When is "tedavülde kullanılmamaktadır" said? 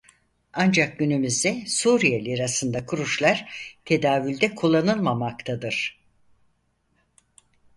3.85-5.99